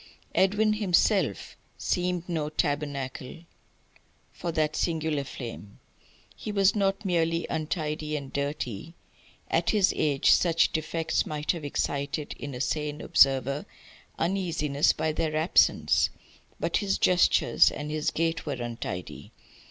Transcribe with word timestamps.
Edwin 0.33 0.73
himself 0.73 1.55
seemed 1.77 2.27
no 2.27 2.49
tabernacle 2.49 3.43
for 4.33 4.51
that 4.51 4.75
singular 4.75 5.23
flame. 5.23 5.77
He 6.35 6.51
was 6.51 6.73
not 6.75 7.05
merely 7.05 7.45
untidy 7.51 8.15
and 8.17 8.33
dirty 8.33 8.95
at 9.47 9.69
his 9.69 9.93
age 9.95 10.31
such 10.31 10.71
defects 10.71 11.27
might 11.27 11.51
have 11.51 11.63
excited 11.63 12.33
in 12.39 12.55
a 12.55 12.61
sane 12.61 12.99
observer 12.99 13.67
uneasiness 14.17 14.91
by 14.91 15.11
their 15.11 15.35
absence; 15.35 16.09
but 16.59 16.77
his 16.77 16.97
gestures 16.97 17.69
and 17.69 17.91
his 17.91 18.09
gait 18.09 18.43
were 18.43 18.53
untidy. 18.53 19.31